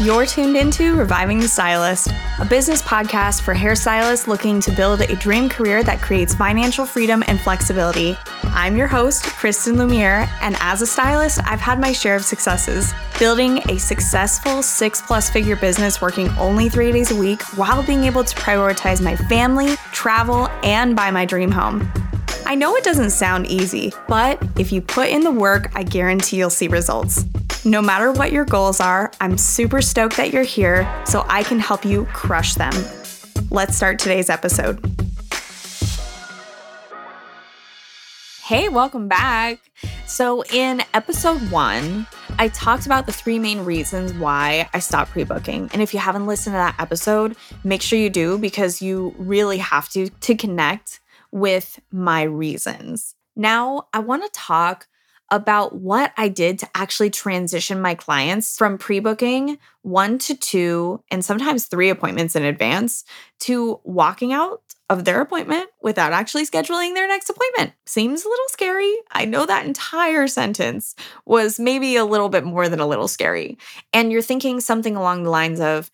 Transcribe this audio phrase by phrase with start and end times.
[0.00, 2.08] You're tuned into Reviving the Stylist,
[2.38, 7.22] a business podcast for hairstylists looking to build a dream career that creates financial freedom
[7.26, 8.16] and flexibility.
[8.44, 12.94] I'm your host, Kristen Lumiere, and as a stylist, I've had my share of successes,
[13.18, 18.04] building a successful six plus figure business working only three days a week while being
[18.04, 21.86] able to prioritize my family, travel, and buy my dream home.
[22.46, 26.38] I know it doesn't sound easy, but if you put in the work, I guarantee
[26.38, 27.26] you'll see results.
[27.64, 31.60] No matter what your goals are, I'm super stoked that you're here so I can
[31.60, 32.72] help you crush them.
[33.50, 34.82] Let's start today's episode.
[38.42, 39.60] Hey, welcome back.
[40.06, 42.06] So, in episode one,
[42.38, 45.68] I talked about the three main reasons why I stopped pre booking.
[45.74, 49.58] And if you haven't listened to that episode, make sure you do because you really
[49.58, 53.14] have to to connect with my reasons.
[53.36, 54.88] Now, I want to talk
[55.30, 61.02] about what I did to actually transition my clients from pre booking one to two
[61.10, 63.04] and sometimes three appointments in advance
[63.40, 67.72] to walking out of their appointment without actually scheduling their next appointment.
[67.86, 68.92] Seems a little scary.
[69.12, 73.56] I know that entire sentence was maybe a little bit more than a little scary.
[73.92, 75.90] And you're thinking something along the lines of,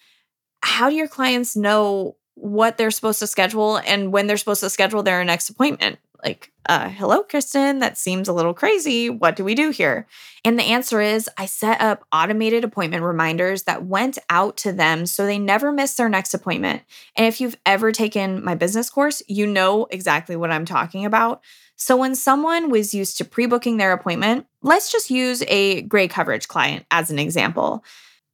[0.63, 4.71] how do your clients know what they're supposed to schedule and when they're supposed to
[4.71, 5.99] schedule their next appointment?
[6.27, 9.09] Like, uh, hello, Kristen, that seems a little crazy.
[9.09, 10.09] What do we do here?
[10.45, 15.07] And the answer is I set up automated appointment reminders that went out to them
[15.07, 16.83] so they never miss their next appointment.
[17.15, 21.41] And if you've ever taken my business course, you know exactly what I'm talking about.
[21.77, 26.09] So when someone was used to pre booking their appointment, let's just use a gray
[26.09, 27.85] coverage client as an example.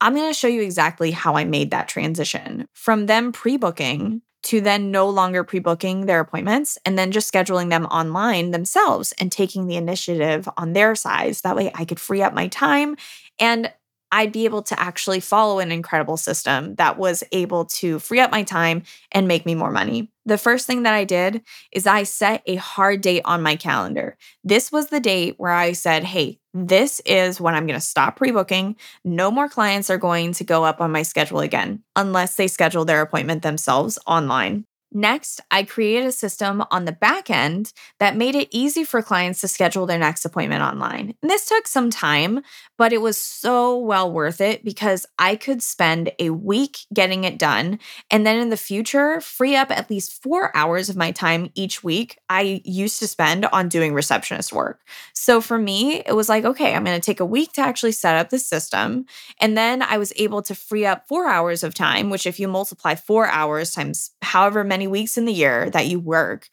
[0.01, 4.23] I'm going to show you exactly how I made that transition from them pre booking
[4.45, 9.13] to then no longer pre booking their appointments and then just scheduling them online themselves
[9.19, 11.43] and taking the initiative on their sides.
[11.43, 12.97] That way I could free up my time
[13.39, 13.73] and
[14.13, 18.31] I'd be able to actually follow an incredible system that was able to free up
[18.31, 20.13] my time and make me more money.
[20.27, 21.43] The first thing that I did
[21.73, 24.17] is I set a hard date on my calendar.
[24.45, 28.17] This was the date where I said, hey, this is when I'm going to stop
[28.17, 28.77] pre booking.
[29.03, 32.85] No more clients are going to go up on my schedule again unless they schedule
[32.85, 34.67] their appointment themselves online.
[34.95, 39.41] Next, I created a system on the back end that made it easy for clients
[39.41, 41.15] to schedule their next appointment online.
[41.23, 42.43] And this took some time,
[42.77, 47.39] but it was so well worth it because I could spend a week getting it
[47.39, 47.79] done
[48.11, 51.83] and then in the future free up at least four hours of my time each
[51.83, 54.81] week I used to spend on doing receptionist work.
[55.15, 57.93] So for me, it was like, okay, I'm going to take a week to actually
[57.93, 59.07] set up the system.
[59.41, 62.49] And then I was able to free up four hours of time, which if you
[62.49, 66.49] multiply four hours times however many weeks in the year that you work,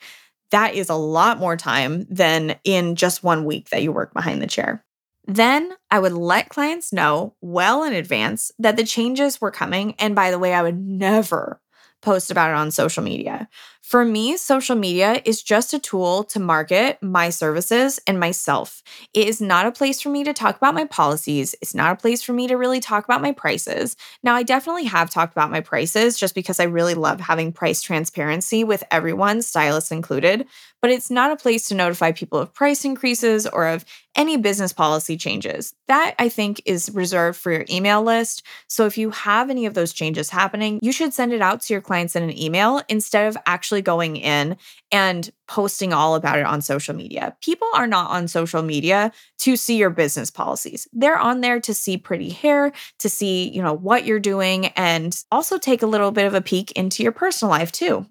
[0.51, 4.41] that is a lot more time than in just one week that you work behind
[4.41, 4.83] the chair.
[5.27, 9.93] Then I would let clients know well in advance that the changes were coming.
[9.99, 11.61] And by the way, I would never
[12.01, 13.47] post about it on social media.
[13.89, 18.83] For me, social media is just a tool to market my services and myself.
[19.15, 21.55] It is not a place for me to talk about my policies.
[21.59, 23.95] It's not a place for me to really talk about my prices.
[24.21, 27.81] Now, I definitely have talked about my prices just because I really love having price
[27.81, 30.45] transparency with everyone, stylists included,
[30.83, 33.85] but it's not a place to notify people of price increases or of
[34.15, 35.73] any business policy changes.
[35.87, 38.43] That I think is reserved for your email list.
[38.67, 41.73] So if you have any of those changes happening, you should send it out to
[41.73, 44.57] your clients in an email instead of actually actually going in
[44.91, 47.35] and posting all about it on social media.
[47.41, 50.87] People are not on social media to see your business policies.
[50.93, 55.15] They're on there to see pretty hair, to see, you know, what you're doing and
[55.31, 58.05] also take a little bit of a peek into your personal life too.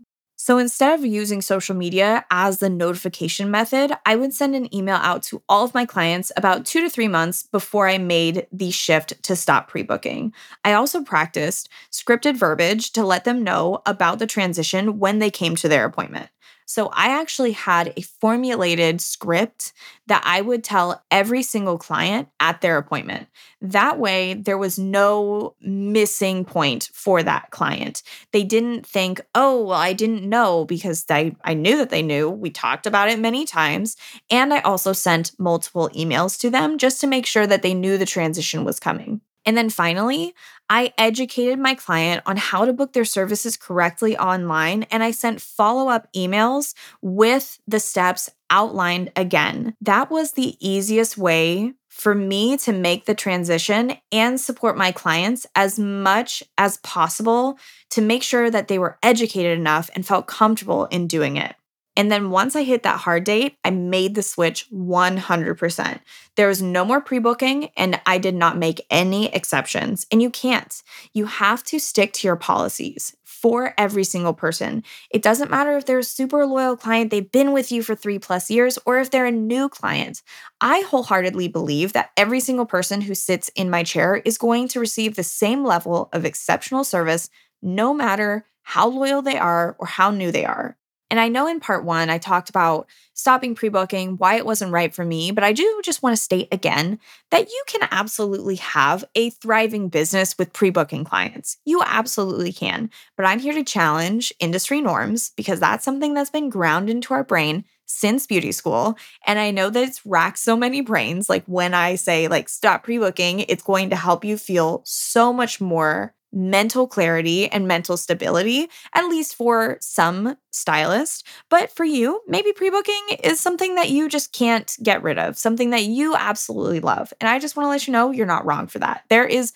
[0.49, 4.97] So instead of using social media as the notification method, I would send an email
[4.97, 8.71] out to all of my clients about two to three months before I made the
[8.71, 10.33] shift to stop pre booking.
[10.65, 15.55] I also practiced scripted verbiage to let them know about the transition when they came
[15.57, 16.31] to their appointment.
[16.69, 19.73] So I actually had a formulated script
[20.07, 23.27] that I would tell every single client at their appointment.
[23.63, 28.03] That way, there was no missing point for that client.
[28.33, 32.29] They didn't think, oh, well, I didn't know because I, I knew that they knew.
[32.29, 33.97] We talked about it many times.
[34.29, 37.97] And I also sent multiple emails to them just to make sure that they knew
[37.97, 39.23] the transition was coming.
[39.49, 40.35] And then finally,
[40.69, 45.41] I educated my client on how to book their services correctly online, and I sent
[45.41, 49.75] follow up emails with the steps outlined again.
[49.81, 55.47] That was the easiest way for me to make the transition and support my clients
[55.57, 57.59] as much as possible
[57.89, 61.57] to make sure that they were educated enough and felt comfortable in doing it.
[61.99, 66.01] And then once I hit that hard date, I made the switch 100%.
[66.37, 70.07] There was no more pre booking, and I did not make any exceptions.
[70.13, 70.81] And you can't.
[71.13, 74.85] You have to stick to your policies for every single person.
[75.11, 78.21] It doesn't matter if they're a super loyal client, they've been with you for three
[78.21, 80.23] plus years, or if they're a new client.
[80.61, 84.81] I wholeheartedly believe that every single person who sits in my chair is going to
[84.81, 87.29] receive the same level of exceptional service,
[87.61, 90.77] no matter how loyal they are or how new they are.
[91.11, 94.73] And I know in part one, I talked about stopping pre booking, why it wasn't
[94.73, 96.99] right for me, but I do just want to state again
[97.31, 101.57] that you can absolutely have a thriving business with pre booking clients.
[101.65, 102.91] You absolutely can.
[103.17, 107.25] But I'm here to challenge industry norms because that's something that's been ground into our
[107.25, 108.97] brain since beauty school.
[109.27, 111.29] And I know that it's racked so many brains.
[111.29, 115.33] Like when I say, like, stop pre booking, it's going to help you feel so
[115.33, 121.25] much more mental clarity and mental stability, at least for some stylists.
[121.49, 125.39] But for you, maybe pre booking is something that you just can't get rid of,
[125.39, 127.13] something that you absolutely love.
[127.21, 129.05] And I just want to let you know you're not wrong for that.
[129.09, 129.53] There is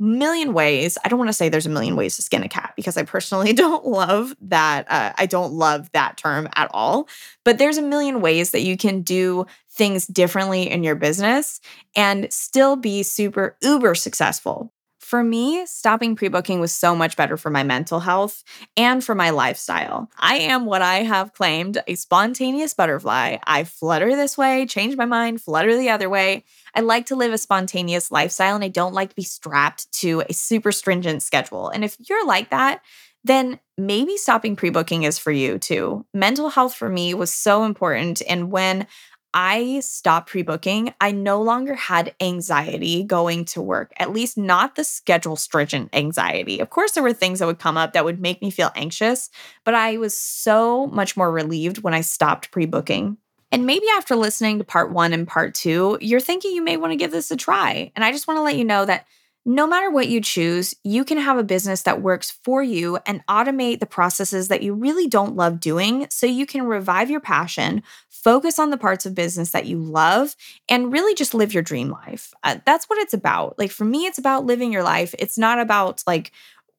[0.00, 0.96] million ways.
[1.04, 3.02] I don't want to say there's a million ways to skin a cat because I
[3.02, 4.90] personally don't love that.
[4.90, 7.06] Uh, I don't love that term at all.
[7.44, 11.60] But there's a million ways that you can do things differently in your business
[11.94, 14.72] and still be super uber successful.
[15.10, 18.44] For me, stopping pre booking was so much better for my mental health
[18.76, 20.08] and for my lifestyle.
[20.16, 23.38] I am what I have claimed a spontaneous butterfly.
[23.44, 26.44] I flutter this way, change my mind, flutter the other way.
[26.76, 30.22] I like to live a spontaneous lifestyle and I don't like to be strapped to
[30.28, 31.70] a super stringent schedule.
[31.70, 32.80] And if you're like that,
[33.24, 36.06] then maybe stopping pre booking is for you too.
[36.14, 38.22] Mental health for me was so important.
[38.28, 38.86] And when
[39.32, 44.74] I stopped pre booking, I no longer had anxiety going to work, at least not
[44.74, 46.58] the schedule stringent anxiety.
[46.60, 49.30] Of course, there were things that would come up that would make me feel anxious,
[49.64, 53.18] but I was so much more relieved when I stopped pre booking.
[53.52, 56.92] And maybe after listening to part one and part two, you're thinking you may want
[56.92, 57.90] to give this a try.
[57.96, 59.06] And I just want to let you know that
[59.50, 63.26] no matter what you choose, you can have a business that works for you and
[63.26, 67.82] automate the processes that you really don't love doing so you can revive your passion,
[68.08, 70.36] focus on the parts of business that you love,
[70.68, 72.32] and really just live your dream life.
[72.44, 73.58] Uh, that's what it's about.
[73.58, 75.16] Like for me, it's about living your life.
[75.18, 76.30] It's not about like,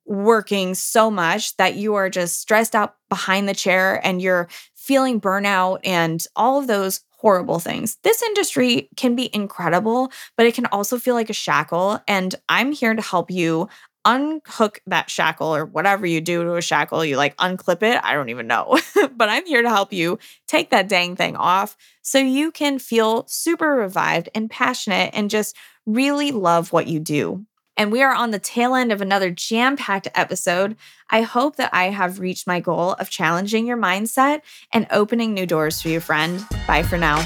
[0.06, 5.22] working so much that you are just stressed out behind the chair and you're feeling
[5.22, 7.98] burnout and all of those horrible things.
[8.04, 12.00] This industry can be incredible, but it can also feel like a shackle.
[12.08, 13.70] And I'm here to help you
[14.04, 17.06] unhook that shackle or whatever you do to a shackle.
[17.06, 18.00] You like unclip it.
[18.04, 18.80] I don't even know.
[19.16, 23.26] but I'm here to help you take that dang thing off so you can feel
[23.28, 27.46] super revived and passionate and just really love what you do.
[27.78, 30.76] And we are on the tail end of another jam packed episode.
[31.10, 34.42] I hope that I have reached my goal of challenging your mindset
[34.74, 36.46] and opening new doors for you, friend.
[36.68, 37.22] Bye for now.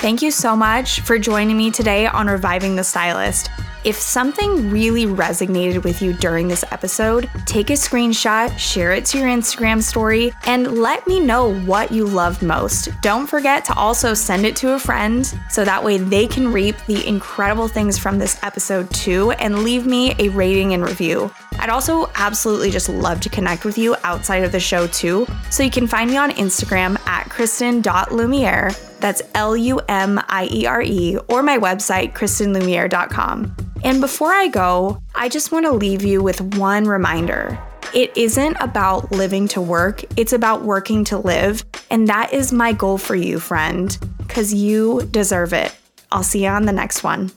[0.00, 3.48] Thank you so much for joining me today on Reviving the Stylist.
[3.84, 9.18] If something really resonated with you during this episode, take a screenshot, share it to
[9.18, 12.88] your Instagram story, and let me know what you loved most.
[13.02, 16.76] Don't forget to also send it to a friend so that way they can reap
[16.86, 21.30] the incredible things from this episode too and leave me a rating and review.
[21.58, 25.26] I'd also absolutely just love to connect with you outside of the show too.
[25.50, 28.70] So you can find me on Instagram at kristen.lumiere.
[29.00, 33.63] That's L U M I E R E, or my website, kristenlumiere.com.
[33.84, 37.62] And before I go, I just want to leave you with one reminder.
[37.92, 41.62] It isn't about living to work, it's about working to live.
[41.90, 45.76] And that is my goal for you, friend, because you deserve it.
[46.10, 47.30] I'll see you on the next one.